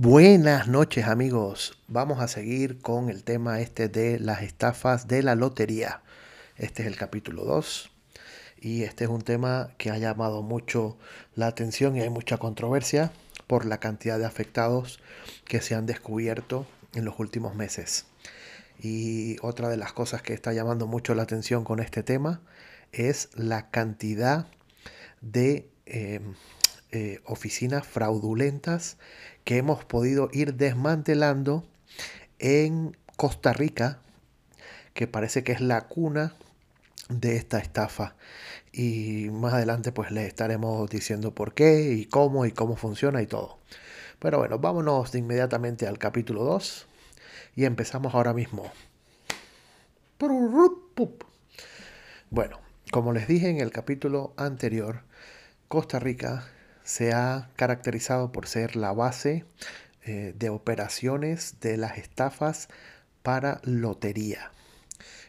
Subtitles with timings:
[0.00, 5.34] Buenas noches amigos, vamos a seguir con el tema este de las estafas de la
[5.34, 6.02] lotería.
[6.56, 7.90] Este es el capítulo 2
[8.60, 10.96] y este es un tema que ha llamado mucho
[11.34, 13.10] la atención y hay mucha controversia
[13.48, 15.00] por la cantidad de afectados
[15.46, 18.06] que se han descubierto en los últimos meses.
[18.80, 22.40] Y otra de las cosas que está llamando mucho la atención con este tema
[22.92, 24.46] es la cantidad
[25.22, 26.20] de eh,
[26.90, 28.96] eh, oficinas fraudulentas
[29.44, 31.66] que hemos podido ir desmantelando
[32.38, 34.00] en Costa Rica,
[34.94, 36.34] que parece que es la cuna
[37.08, 38.14] de esta estafa.
[38.72, 43.26] Y más adelante pues les estaremos diciendo por qué y cómo y cómo funciona y
[43.26, 43.58] todo.
[44.18, 46.86] Pero bueno, vámonos inmediatamente al capítulo 2
[47.56, 48.70] y empezamos ahora mismo.
[52.30, 52.60] Bueno,
[52.90, 55.02] como les dije en el capítulo anterior,
[55.68, 56.48] Costa Rica
[56.88, 59.44] se ha caracterizado por ser la base
[60.06, 62.70] eh, de operaciones de las estafas
[63.22, 64.52] para lotería.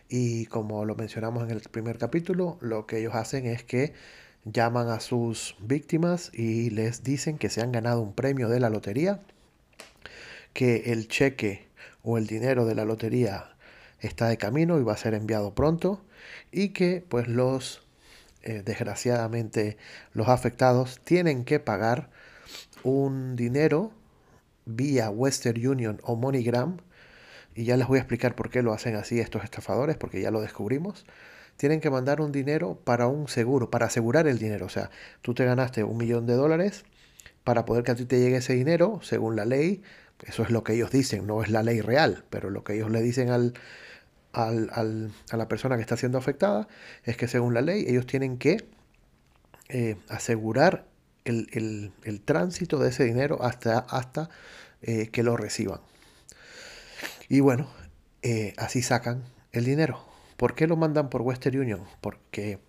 [0.08, 3.92] Y como lo mencionamos en el primer capítulo, lo que ellos hacen es que
[4.46, 8.70] llaman a sus víctimas y les dicen que se han ganado un premio de la
[8.70, 9.20] lotería,
[10.54, 11.68] que el cheque
[12.04, 13.50] o el dinero de la lotería
[14.00, 16.06] está de camino y va a ser enviado pronto
[16.54, 17.86] y que pues los
[18.42, 19.78] eh, desgraciadamente
[20.14, 22.10] los afectados tienen que pagar
[22.84, 23.92] un dinero
[24.66, 26.78] vía Western Union o MoneyGram,
[27.56, 30.32] y ya les voy a explicar por qué lo hacen así estos estafadores, porque ya
[30.32, 31.06] lo descubrimos.
[31.58, 34.68] Tienen que mandar un dinero para un seguro, para asegurar el dinero.
[34.68, 36.86] O sea, tú te ganaste un millón de dólares,
[37.44, 39.82] para poder que a ti te llegue ese dinero, según la ley,
[40.26, 42.92] eso es lo que ellos dicen, no es la ley real, pero lo que ellos
[42.92, 43.54] le dicen al,
[44.48, 46.68] a la persona que está siendo afectada
[47.04, 48.66] es que según la ley ellos tienen que
[49.70, 50.86] eh, asegurar
[51.26, 54.30] el, tránsito de ese dinero hasta,
[54.82, 55.80] eh, que lo reciban.
[57.28, 57.70] Y bueno,
[58.24, 60.04] eh, así sacan el dinero.
[60.38, 61.84] ¿Por qué lo mandan por Western Union?
[62.02, 62.60] Porque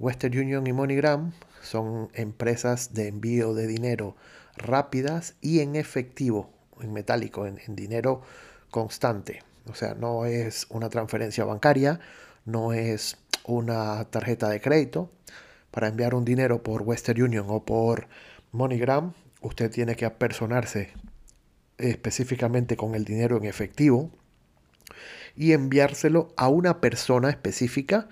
[0.00, 1.32] Western Union y MoneyGram
[1.62, 4.16] son empresas de envío de dinero
[4.56, 6.50] rápidas y en efectivo,
[6.80, 8.22] en metálico, en dinero
[8.70, 9.47] constante.
[9.68, 12.00] O sea, no es una transferencia bancaria,
[12.44, 15.10] no es una tarjeta de crédito.
[15.70, 18.08] Para enviar un dinero por Western Union o por
[18.52, 19.12] MoneyGram,
[19.42, 20.92] usted tiene que apersonarse
[21.76, 24.10] específicamente con el dinero en efectivo
[25.36, 28.08] y enviárselo a una persona específica,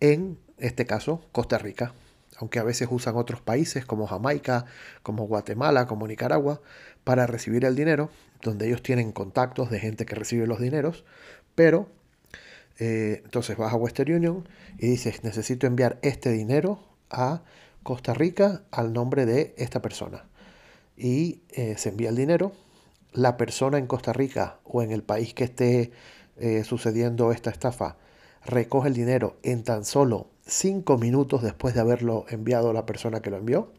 [0.00, 1.94] en este caso Costa Rica,
[2.36, 4.66] aunque a veces usan otros países como Jamaica,
[5.02, 6.60] como Guatemala, como Nicaragua,
[7.06, 8.10] para recibir el dinero,
[8.42, 11.04] donde ellos tienen contactos de gente que recibe los dineros,
[11.54, 11.86] pero
[12.80, 17.44] eh, entonces vas a Western Union y dices, necesito enviar este dinero a
[17.84, 20.24] Costa Rica al nombre de esta persona.
[20.96, 22.50] Y eh, se envía el dinero.
[23.12, 25.92] La persona en Costa Rica o en el país que esté
[26.38, 27.98] eh, sucediendo esta estafa
[28.44, 33.20] recoge el dinero en tan solo cinco minutos después de haberlo enviado a la persona
[33.20, 33.70] que lo envió.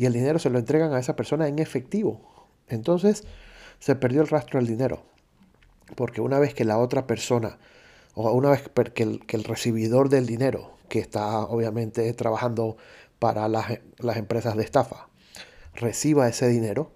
[0.00, 2.22] Y el dinero se lo entregan a esa persona en efectivo.
[2.68, 3.24] Entonces,
[3.80, 5.02] se perdió el rastro del dinero.
[5.94, 7.58] Porque una vez que la otra persona,
[8.14, 8.62] o una vez
[8.94, 12.78] que el, recibidor del dinero, que está obviamente trabajando
[13.18, 15.10] para las, las empresas de estafa,
[15.74, 16.92] reciba ese dinero,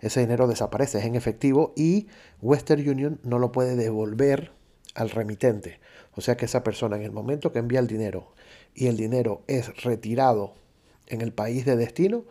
[0.00, 2.08] ese dinero desaparece, es en efectivo y
[2.42, 4.52] Western Union no lo puede devolver
[4.94, 5.80] al remitente.
[6.14, 8.34] O sea que esa persona en el momento que envía el dinero
[8.74, 10.52] y el dinero es retirado
[11.08, 12.24] en el país de destino,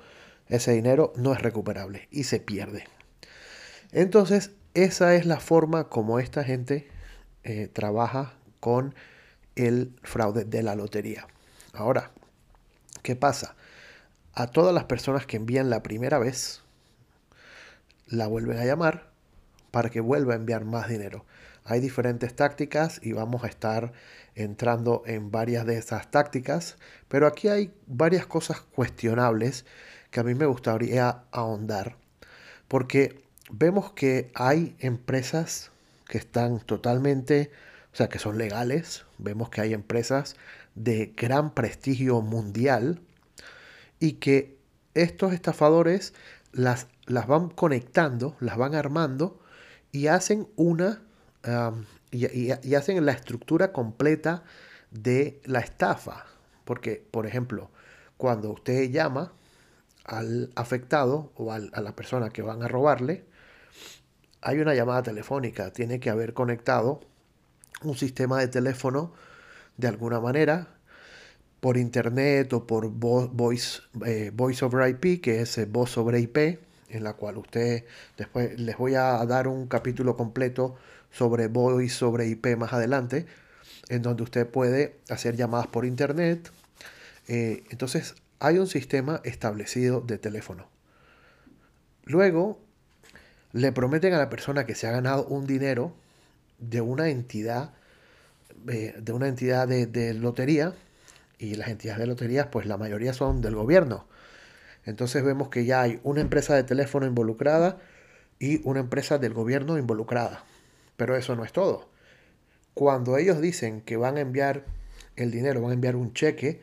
[0.47, 2.85] ese dinero no es recuperable y se pierde.
[3.91, 6.87] Entonces, esa es la forma como esta gente
[7.43, 8.95] eh, trabaja con
[9.55, 11.27] el fraude de la lotería.
[11.73, 12.11] Ahora,
[13.01, 13.55] ¿qué pasa?
[14.33, 16.61] A todas las personas que envían la primera vez,
[18.07, 19.09] la vuelven a llamar
[19.71, 21.25] para que vuelva a enviar más dinero.
[21.65, 23.91] Hay diferentes tácticas y vamos a estar
[24.37, 26.77] entrando en varias de esas tácticas,
[27.07, 29.65] pero aquí hay varias cosas cuestionables
[30.11, 31.97] que a mí me gustaría ahondar,
[32.67, 35.71] porque vemos que hay empresas
[36.07, 37.51] que están totalmente,
[37.93, 40.35] o sea, que son legales, vemos que hay empresas
[40.75, 43.01] de gran prestigio mundial
[43.99, 44.57] y que
[44.93, 46.13] estos estafadores
[46.51, 49.39] las, las van conectando, las van armando
[49.91, 51.01] y hacen una,
[52.11, 54.43] y, hacen la estructura completa
[54.91, 56.25] de la estafa.
[56.65, 57.69] Porque, por ejemplo,
[58.17, 59.33] cuando usted llama
[60.03, 63.25] al afectado o a la persona que van a robarle,
[64.41, 67.01] hay una llamada telefónica, tiene que haber conectado
[67.83, 69.13] un sistema de teléfono
[69.77, 70.67] de alguna manera
[71.59, 76.59] por internet o por voice, eh, voice over IP, que es voz sobre IP,
[76.89, 77.83] en la cual usted,
[78.17, 80.75] después les voy a dar un capítulo completo
[81.17, 83.25] sobre voice, sobre IP más adelante,
[83.89, 86.51] en donde usted puede hacer llamadas por internet.
[87.27, 90.69] Eh, entonces, hay un sistema establecido de teléfono.
[92.05, 92.59] Luego,
[93.51, 95.93] le prometen a la persona que se ha ganado un dinero
[96.59, 97.73] de una entidad,
[98.69, 100.73] eh, de una entidad de, de lotería,
[101.39, 104.07] y las entidades de loterías, pues la mayoría son del gobierno.
[104.85, 107.77] Entonces vemos que ya hay una empresa de teléfono involucrada
[108.39, 110.43] y una empresa del gobierno involucrada.
[110.97, 111.89] Pero eso no es todo.
[112.73, 114.65] Cuando ellos dicen que van a enviar
[115.15, 116.61] el dinero, van a enviar un cheque,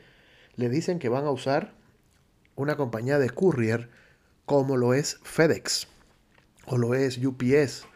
[0.56, 1.72] le dicen que van a usar
[2.54, 3.88] una compañía de courier
[4.46, 5.88] como lo es FedEx
[6.66, 7.86] o lo es UPS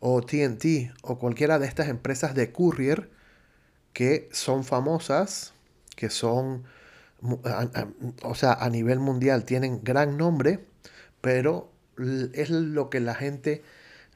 [0.00, 3.10] o TNT o cualquiera de estas empresas de courier
[3.92, 5.54] que son famosas,
[5.96, 6.64] que son
[8.22, 10.66] o sea, a nivel mundial tienen gran nombre,
[11.20, 11.70] pero
[12.34, 13.62] es lo que la gente,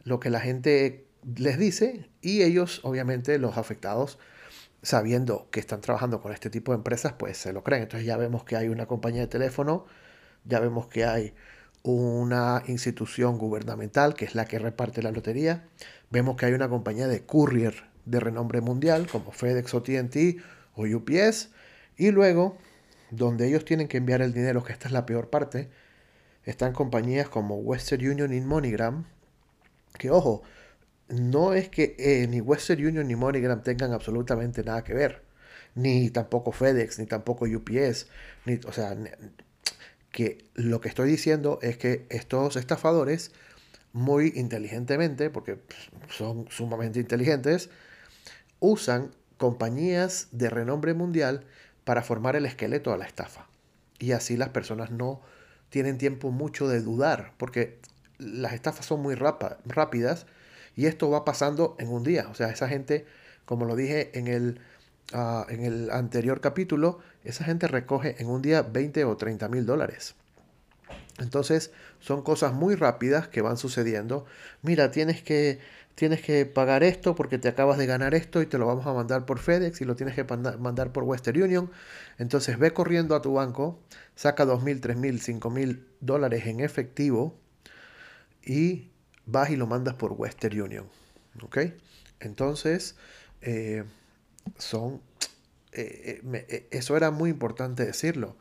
[0.05, 4.19] lo que la gente les dice y ellos, obviamente, los afectados,
[4.83, 7.83] sabiendo que están trabajando con este tipo de empresas, pues se lo creen.
[7.83, 9.87] Entonces ya vemos que hay una compañía de teléfono,
[10.45, 11.35] ya vemos que hay
[11.83, 15.69] una institución gubernamental que es la que reparte la lotería,
[16.11, 20.43] vemos que hay una compañía de courier de renombre mundial como FedEx o TNT
[20.75, 21.51] o UPS
[21.97, 22.57] y luego
[23.11, 25.71] donde ellos tienen que enviar el dinero, que esta es la peor parte,
[26.45, 29.07] están compañías como Western Union y MoneyGram,
[29.99, 30.43] que ojo,
[31.09, 35.23] no es que eh, ni Western Union ni MoneyGram tengan absolutamente nada que ver,
[35.75, 38.09] ni tampoco FedEx, ni tampoco UPS,
[38.45, 38.97] ni, o sea,
[40.11, 43.33] que lo que estoy diciendo es que estos estafadores,
[43.93, 45.59] muy inteligentemente, porque
[46.11, 47.71] son sumamente inteligentes,
[48.61, 51.45] usan compañías de renombre mundial
[51.85, 53.47] para formar el esqueleto a la estafa.
[53.99, 55.23] Y así las personas no
[55.71, 57.79] tienen tiempo mucho de dudar, porque
[58.19, 60.27] las estafas son muy rápidas
[60.79, 62.29] y esto va pasando en un día.
[62.31, 63.05] O sea, esa gente,
[63.45, 64.61] como lo dije en el,
[65.13, 69.67] ah, en el anterior capítulo, esa gente recoge en un día 20 o 30 mil
[69.67, 70.15] dólares.
[71.19, 74.25] Entonces son cosas muy rápidas que van sucediendo.
[74.63, 75.59] Mira, tienes que
[75.97, 78.93] tienes que pagar esto porque te acabas de ganar esto y te lo vamos a
[78.93, 81.73] mandar por FedEx y lo tienes que mandar por Western Union.
[82.19, 83.81] Entonces ve corriendo a tu banco,
[84.15, 87.35] saca 2.000, 3.000, 5.000 dólares en efectivo
[88.45, 88.91] y
[89.29, 90.87] vas y lo mandas por Western Union.
[91.43, 91.59] ¿Ok?
[92.21, 92.97] Entonces,
[93.43, 93.85] eh,
[94.57, 95.01] son...
[95.73, 98.37] Eh, eh, eso era muy importante decirlo.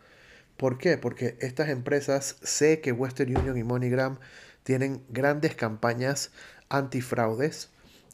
[0.56, 0.98] ¿Por qué?
[0.98, 4.18] Porque estas empresas, sé que Western Union y MoneyGram
[4.64, 6.32] tienen grandes campañas
[6.70, 7.70] antifraudes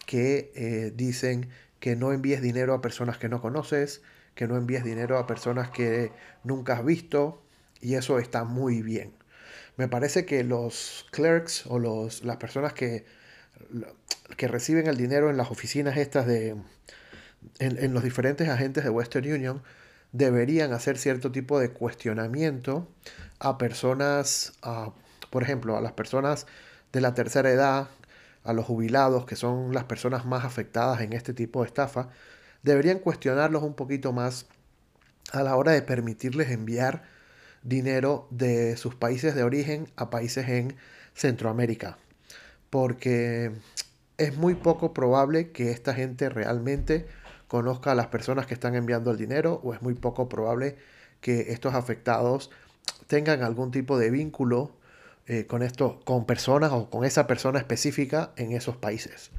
[0.05, 1.49] que dicen
[1.79, 4.01] que no envíes dinero a personas que no conoces,
[4.35, 6.11] que no envíes dinero a personas que
[6.43, 7.41] nunca has visto,
[7.79, 9.13] y eso está muy bien.
[9.77, 13.05] Me parece que los clerks o los, las personas que,
[14.37, 16.55] que reciben el dinero en las oficinas estas de,
[17.59, 19.63] en, los diferentes agentes de Western Union,
[20.11, 22.87] deberían hacer cierto tipo de cuestionamiento
[23.39, 24.53] a personas,
[25.29, 26.45] por ejemplo, a las personas
[26.91, 27.87] de la tercera edad
[28.43, 32.09] a los jubilados, que son las personas más afectadas en este tipo de estafa,
[32.61, 34.47] deberían cuestionarlos un poquito más
[35.31, 37.03] a la hora de permitirles enviar
[37.63, 40.76] dinero de sus países de origen a países en
[41.14, 41.97] Centroamérica.
[42.69, 43.52] Porque
[44.18, 47.07] es muy poco probable que esta gente realmente
[47.47, 50.76] conozca a las personas que están enviando el dinero o es muy poco probable
[51.21, 52.49] que estos afectados
[53.07, 54.71] tengan algún tipo de vínculo
[55.28, 59.31] eh, con esto, con personas o con esa persona específica en esos países.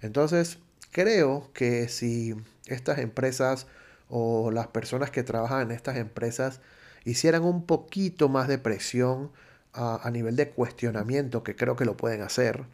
[0.00, 0.58] Entonces,
[0.90, 2.34] creo que si
[2.66, 3.66] estas empresas
[4.08, 6.60] o las personas que trabajan en estas empresas
[7.04, 9.30] hicieran un poquito más de presión
[9.74, 12.64] a, nivel de cuestionamiento, que creo que lo pueden hacer,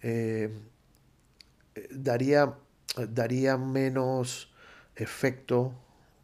[0.00, 0.52] eh,
[1.90, 2.54] daría,
[3.08, 4.52] daría menos
[4.94, 5.74] efecto,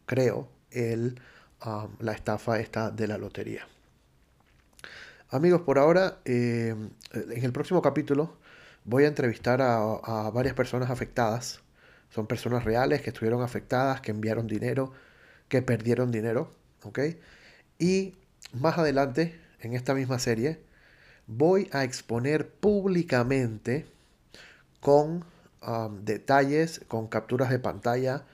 [0.05, 1.19] creo, el,
[1.65, 3.67] um, la estafa esta de la lotería.
[5.29, 6.73] Amigos, por ahora, eh,
[7.13, 8.37] en el próximo capítulo
[8.85, 11.59] voy a entrevistar a, varias personas afectadas.
[12.09, 14.93] Son personas reales que estuvieron afectadas, que enviaron dinero,
[15.49, 16.53] que perdieron dinero.
[16.83, 16.99] ¿Ok?
[17.79, 18.15] Y
[18.53, 20.59] más adelante, en esta misma serie,
[21.27, 23.85] voy a exponer públicamente
[24.79, 25.25] con
[25.65, 28.25] um, detalles, con capturas de pantalla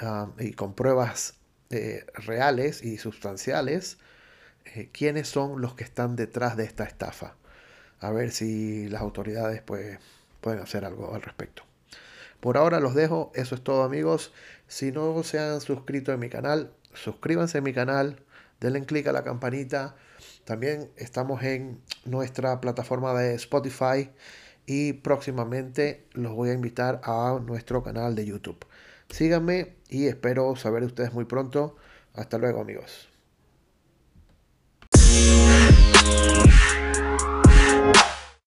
[0.00, 1.34] um, y con pruebas
[1.70, 3.98] eh, reales y sustanciales
[4.74, 7.34] eh, quiénes son los que están detrás de esta estafa.
[8.00, 9.98] A ver si las autoridades pues,
[10.40, 11.62] pueden hacer algo al respecto.
[12.40, 14.32] Por ahora los dejo, eso es todo amigos.
[14.68, 18.22] Si no se han suscrito en mi canal, suscríbanse a mi canal,
[18.60, 19.96] denle clic a la campanita.
[20.44, 24.10] También estamos en nuestra plataforma de Spotify
[24.66, 28.64] y próximamente los voy a invitar a nuestro canal de YouTube.
[29.08, 31.76] Síganme y espero saber de ustedes muy pronto.
[32.14, 33.08] Hasta luego amigos.